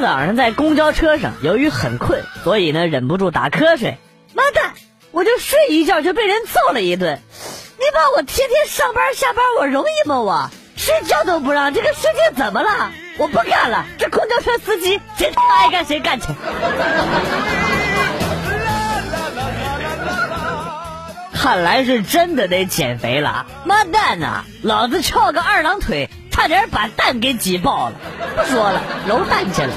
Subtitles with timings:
[0.00, 3.98] 早上在公交车上，由于很困，所以呢忍不住打瞌睡。
[4.34, 4.72] 妈蛋！
[5.12, 7.20] 我就睡一觉就被人揍了一顿。
[7.78, 10.20] 你把我天天上班下班，我容易吗？
[10.20, 12.92] 我睡觉都不让，这个世界怎么了？
[13.18, 13.84] 我不干了！
[13.98, 16.28] 这公交车司机谁他妈爱干谁干去。
[21.34, 23.46] 看来是真的得减肥了。
[23.64, 24.44] 妈蛋呐！
[24.62, 27.96] 老子翘个二郎腿，差点把蛋给挤爆了。
[28.40, 29.72] 不说了，揉蛋去了。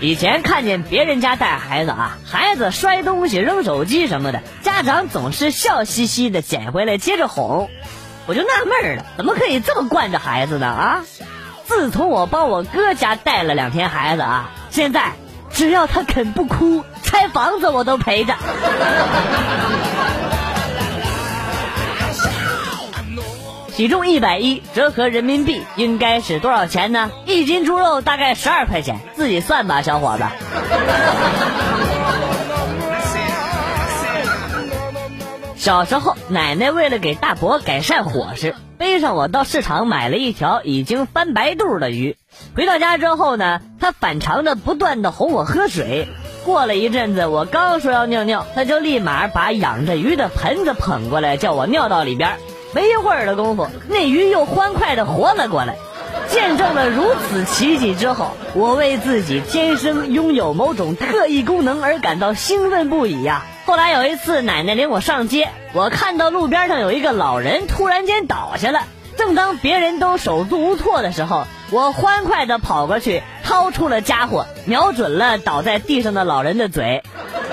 [0.00, 7.70] 以前看见别人家带孩子啊，孩子摔东西、扔手机什么的，家长总是笑嘻嘻的捡回来接着哄，
[8.26, 10.66] 我就纳闷了，怎么可以这么惯着孩子呢？
[10.66, 11.02] 啊！
[11.64, 15.12] 自从我帮我哥家带了两天孩子啊，现在
[15.52, 18.34] 只要他肯不哭，拆房子我都陪着。
[23.74, 27.10] 体重一百一，折合人民币应该是多少钱呢？
[27.26, 30.24] 一斤猪肉大概十二块钱，自己算吧，小伙子。
[35.56, 42.16] 小时候，奶奶为了给大伯改善伙食，背上我到市场买了一条已经翻白肚的鱼。
[42.54, 46.06] 回到家之后呢，她反常的不断的哄我喝水。
[46.44, 52.36] 过了一阵子，我刚说要尿尿，她就立马把养着鱼的盆子捧过来，叫我尿到里边。
[52.74, 55.76] 没一会儿的功夫，那鱼又欢快的活了过来。
[56.28, 63.44] 见证了如此奇迹之后，我为自己天生拥有某种特异功能而感到兴奋不已呀。
[63.66, 68.82] 后来有一次，奶奶领我上街，我看到路边上有一个老人突然间倒下了。
[69.16, 77.02] 正当别人都手足无措的时候，我欢快的跑过去，掏出了家伙，瞄准了倒在地上的老人的嘴。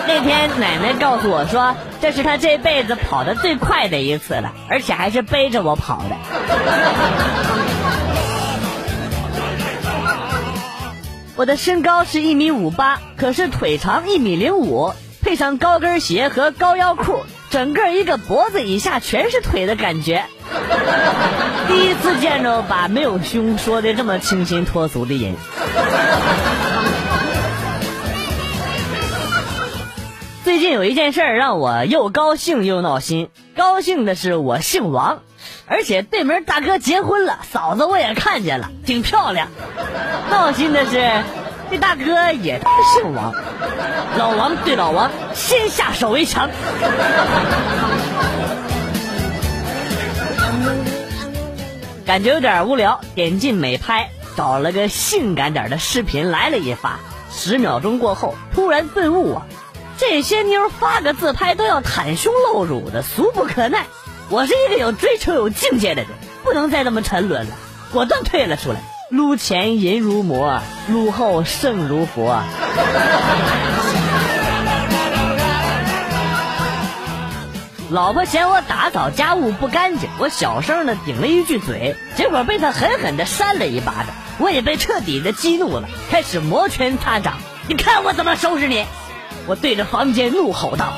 [0.08, 6.16] 那天奶奶告诉我说，这是他这辈子跑得最快的一次了，而且还是背着我跑的。
[11.38, 17.20] 我的身高是一米五八，可是腿长一米零五，配上高跟鞋和高腰裤，
[17.52, 20.26] 整个一个脖子以下全是腿的感觉。
[21.68, 25.36] 第一次见着把没有胸说的这么清新脱俗的人。
[30.52, 33.30] 最近有一件事让我又高兴又闹心。
[33.56, 35.22] 高兴的是我姓王，
[35.66, 39.48] 而且对门大哥结婚了，嫂子我也看见了，挺漂亮。
[40.30, 41.24] 闹心的是
[41.72, 42.60] 这大哥也
[42.94, 43.34] 姓王，
[44.18, 46.50] 老王对老王先下手为强。
[52.06, 57.00] 感觉有点无聊，点进美拍，找了个性感点的视频来了一发。
[57.32, 59.48] 十秒钟过后，突然顿悟啊！
[60.02, 63.86] 这些妞发个自拍都要袒胸露乳的，俗不可耐。
[64.30, 66.10] 我是一个有追求、有境界的人，
[66.44, 67.52] 不能再这么沉沦了，
[67.94, 68.82] 果断退了出来。
[69.12, 72.42] 撸前淫如魔，撸后圣如佛。
[77.92, 84.08] 老婆嫌我打扫家务不干净，我小声的顶了一句嘴，结果被他狠狠的扇了一巴掌。
[84.40, 87.38] 我也被彻底的激怒了，开始摩拳擦掌。
[87.68, 88.88] 你看我怎么收拾你！
[89.52, 90.94] 我对着房间怒吼道：“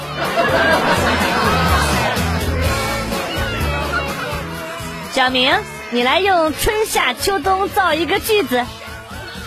[5.12, 5.52] 小明，
[5.90, 8.63] 你来用春夏秋冬造一个句子。”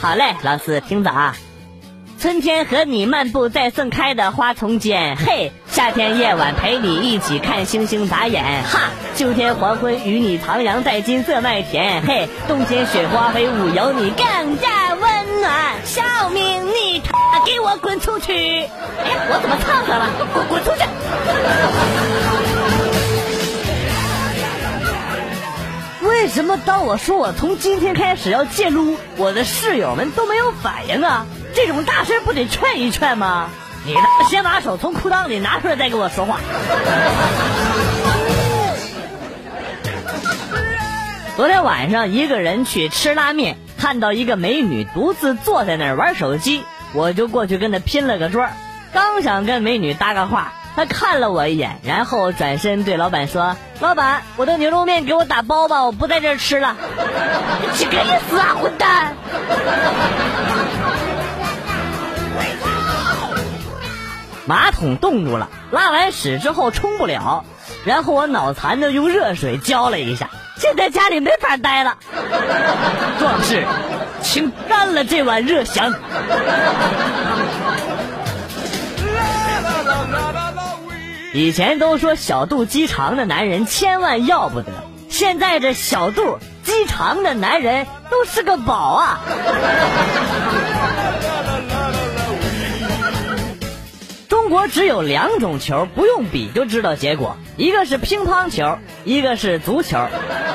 [0.02, 1.36] 好嘞，老师听着啊。
[2.18, 14.85] 春天和你漫步在盛开的花丛间，嘿；夏天夜晚陪你一起看星星眨眼，哈；秋天黄昏与你徜徉在金色麦田，嘿；冬天雪花飞舞有你更加
[15.84, 18.32] 小明，你他给我滚出去！
[18.32, 18.68] 哎呀，
[19.30, 20.10] 我怎么唱上了？
[20.34, 20.82] 滚滚出去！
[26.08, 31.26] 为什么当我说我从今天开始要戒撸，我的室友们都没有反应啊？
[31.54, 33.48] 这种大事不得劝一劝吗？
[33.84, 33.94] 你
[34.28, 36.40] 先把手从裤裆里拿出来，再跟我说话。
[41.36, 48.48] 昨天晚上一个人去吃拉面，看到一个美女独自坐在那儿玩手机，我就过去跟她拼了个桌。
[48.92, 56.74] 刚想跟美女搭个话，她看了我一眼，然后转身对老板说：“老板，我的牛肉面给我打包吧，我不在这儿吃了。”
[57.74, 59.14] 几个意思啊，混蛋！
[64.46, 67.44] 马桶冻住了，拉完屎之后冲不了，
[67.84, 70.28] 然后我脑残的用热水浇了一下，
[70.58, 71.96] 现在家里没法待了。
[73.18, 73.64] 壮士，
[74.22, 75.94] 请干了这碗热翔。
[81.34, 84.72] 以前都说小肚鸡肠的男人千万要不得，
[85.10, 89.20] 现在这小肚鸡肠的男人都是个宝啊！
[94.46, 100.06] 中国只有两种球，不用比就知道结果，一个是乒乓球，一个是足球，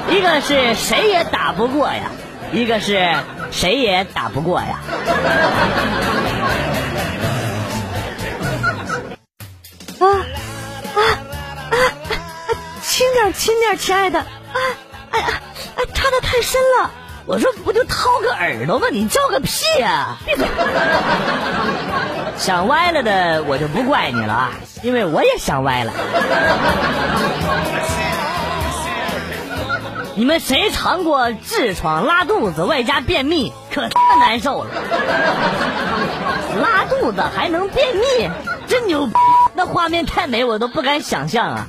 [0.09, 2.09] 一个是谁也打不过呀，
[2.53, 3.13] 一个是
[3.51, 4.79] 谁也打不过呀。
[9.99, 10.99] 啊啊
[11.71, 11.75] 啊！
[12.81, 14.25] 轻点，轻点，亲爱的啊！
[15.11, 15.27] 哎呀，
[15.75, 16.91] 哎，插的太深了。
[17.31, 18.87] 我说不就掏个耳朵吗？
[18.91, 20.17] 你叫个屁呀！
[20.25, 20.45] 闭嘴！
[22.37, 24.51] 想歪了的我就不怪你了，啊，
[24.83, 25.93] 因为我也想歪了。
[30.15, 34.69] 你们谁尝过痔疮、拉肚子外加便秘，可他妈难受了。
[36.61, 38.29] 拉肚子还能便秘，
[38.67, 39.13] 真牛逼！
[39.55, 41.67] 那画面太美，我都不敢想象啊。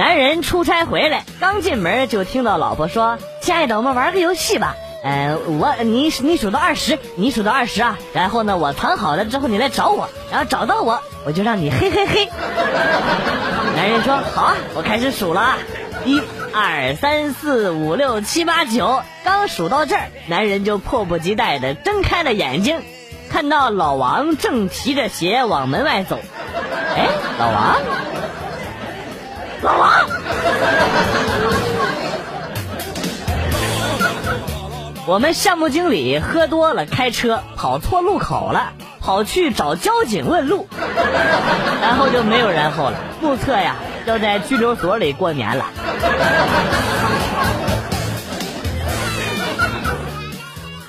[0.00, 4.74] 男人出差回来，刚进门就听到老婆说：“亲爱的，我们玩个游戏吧。
[5.04, 7.98] 呃，我你你数到二十，你数到二十啊。
[8.14, 12.30] 然后呢，我藏好了之后你来找我，然后找到我，我就让你嘿嘿嘿。
[13.76, 15.58] ”男人说：“好啊，我开始数了啊，
[16.06, 16.22] 一、
[16.54, 19.02] 二、三、四、五、六、七、八、九。
[19.22, 22.80] 刚数到这儿，男人就迫不及待的睁开了眼睛，
[23.28, 26.18] 看到老王正提着鞋往门外走。
[26.96, 27.06] 哎，
[27.38, 27.76] 老王。”
[29.62, 29.92] 老王，
[35.06, 40.66] 我们项目经理喝多了开车跑错路口了，跑去找交警问路，
[41.82, 42.98] 然后就没有然后了。
[43.20, 43.76] 目测呀，
[44.06, 45.66] 要在拘留所里过年了。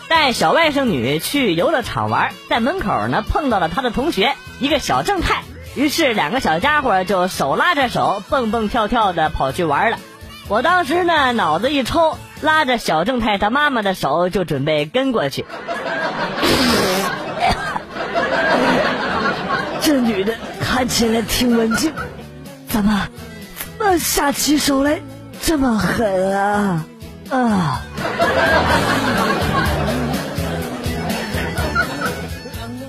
[0.07, 5.43] 带小外甥女去游乐场玩，在门口呢碰到了他的同学，一个小正太。
[5.75, 9.97] 于是两个小家伙就手拉着手，蹦蹦跳跳的跑去玩了。
[10.47, 15.45] 我当时呢脑子一抽，拉着小正太他妈妈的手就准备跟过去。
[19.81, 21.93] 这女的看起来挺文静，
[22.67, 23.07] 怎么，
[23.79, 24.99] 怎么下起手来
[25.41, 26.85] 这么狠啊？
[27.29, 27.81] 啊！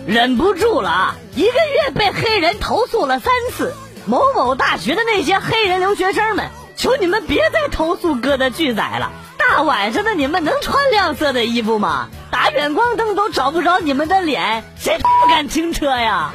[0.05, 1.17] 忍不住了啊！
[1.35, 3.75] 一个月被黑人投诉了三次，
[4.05, 9.11] 某某大学的那些黑人留学生们，求你们别再投诉哥的拒载了。
[9.39, 12.09] 大晚上的你们能穿亮色的衣服吗？
[12.31, 16.33] 打远光灯都找不着你们的脸，谁不敢停车呀？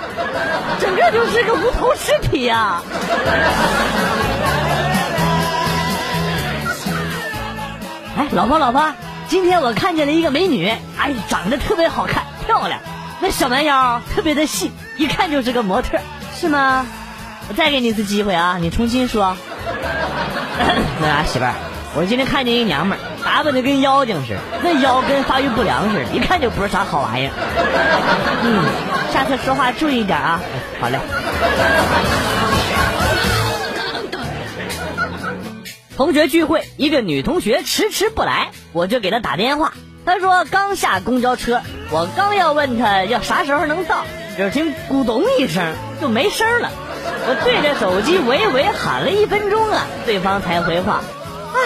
[0.80, 2.82] 整个就是个无头尸体呀！
[8.18, 8.94] 哎，老婆老婆，
[9.28, 10.68] 今天我看见了一个美女，
[10.98, 12.80] 哎，长得特别好看，漂亮。
[13.20, 15.98] 那小蛮腰特别的细，一看就是个模特，
[16.36, 16.86] 是吗？
[17.50, 19.36] 我再给你一次机会啊，你重新说。
[21.02, 21.54] 那啥，媳妇儿，
[21.96, 27.34] 我今天看见一娘们儿，打扮的跟妖精似的，那腰跟发育不良似的，一看就不是啥好玩意儿。
[28.44, 28.66] 嗯，
[29.12, 30.42] 下次说话注意点啊。
[30.80, 31.00] 好嘞。
[35.96, 39.74] 同学聚会，一个女同学迟迟不来，我就给她打电话。
[40.08, 41.62] 他说刚下公交车，
[41.92, 44.06] 我刚要问他要啥时候能到，
[44.38, 46.72] 只听咕咚一声就没声了。
[47.28, 51.60] 我对着手机喂喂喊了一分钟啊，对方才回话啊，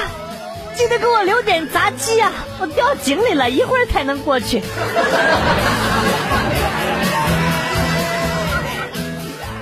[0.76, 4.64] 记得给我留点炸鸡啊，我掉井里了，一会儿才能过去。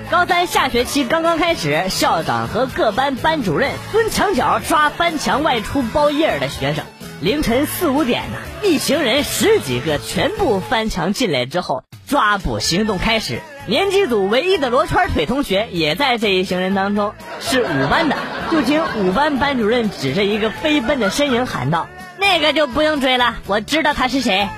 [0.09, 6.85] 高三下学期刚刚开始，校长和各班班主任蹲墙角抓翻墙外出包夜的学生。
[7.21, 13.41] 凌晨四五点呢，一行人十几个全部翻墙进来之后，抓捕行动开始。
[13.67, 18.15] 年级组唯一的罗圈腿同学也在这一行人当中，是五班的。
[18.49, 24.47] 就听五班班主任指着一个飞奔的身影喊道：“那个就不用追了，我知道他是谁。”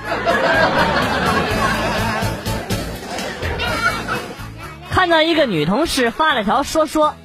[4.91, 7.15] 看到一个女同事发了条说说：“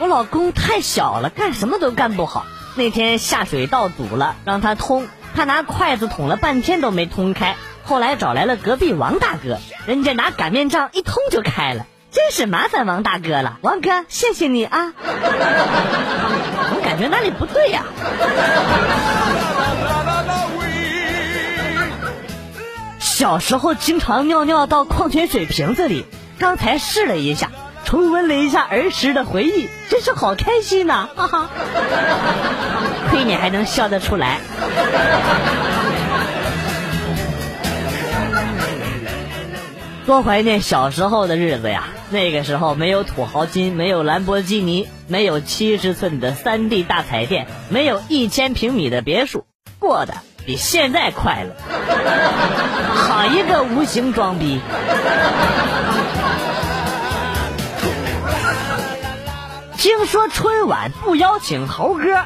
[0.00, 7.56] 我老公太小了，干什么都干不好。”那天下水道堵了，让他通，他拿筷子捅了半天都没通开。
[7.84, 13.58] 后来找来了隔壁王大哥，人家拿擀面杖一通就开了，真是麻烦王大哥了。
[13.60, 14.92] 王哥，谢谢你啊！
[16.74, 17.84] 我感觉哪里不对呀？
[22.98, 26.06] 小时候经常尿尿到矿泉水瓶子里，
[26.38, 27.50] 刚才试了一下。
[27.92, 31.10] 重温了一下儿时的回忆，真是好开心呐！
[31.14, 31.50] 哈哈，
[33.10, 34.40] 亏你还能笑得出来。
[40.06, 41.84] 多怀念小时候的日子呀！
[42.08, 49.44] 那个时候没有土豪金，没有兰博基尼，没有七十寸的三 D 大彩电，没有一千平米的别墅，
[49.78, 50.14] 过得
[50.46, 51.50] 比现在快乐。
[52.94, 54.62] 好一个无形装逼！
[59.82, 62.20] 听说春晚不邀请猴哥，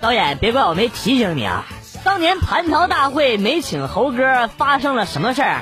[0.00, 1.64] 导演别怪我没提醒你啊！
[2.02, 5.60] 当年蟠桃大会没请猴哥，发生了什么事儿？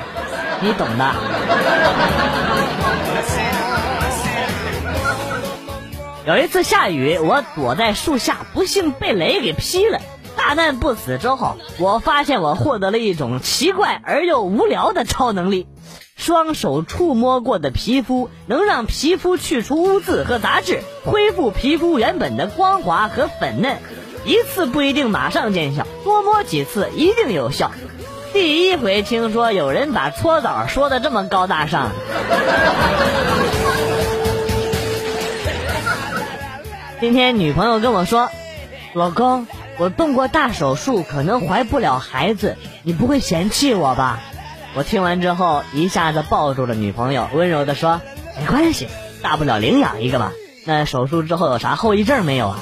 [0.63, 1.13] 你懂的。
[6.25, 10.01] 有一次下雨，我躲在树下，不幸被雷给劈了。
[10.35, 15.67] 大难不死之后，我发现我获得了一种奇怪而又无聊的超能力：
[16.17, 23.79] 双手触摸过的皮肤能让皮肤去除污渍和杂质，恢复皮肤原本的光滑和粉嫩。
[24.25, 27.73] 一次不一定马上见效，多摸几次一定有效。
[28.33, 31.91] 第一回听说有人把搓澡说的这么高大上。
[37.01, 38.31] 今天女朋友跟我说
[38.95, 44.21] ：“老公，我动过大手术，可能怀不了孩子，你不会嫌弃我吧？”
[44.75, 48.01] 我听完之后一下子抱住了女朋友，温柔的说
[48.41, 48.89] ：“没关系，
[49.23, 50.33] 大不了领养一个吧。
[50.65, 52.59] 那手术之后有啥后遗症没有啊？”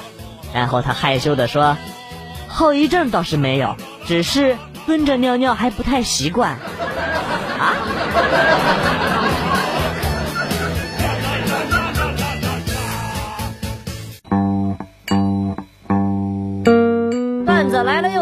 [0.52, 1.76] 然后他害羞的说
[2.48, 3.76] ：“后遗症倒是没有，
[4.06, 6.58] 只是蹲着尿尿还不太习惯。”
[7.60, 7.74] 啊？
[17.46, 18.09] 段子来了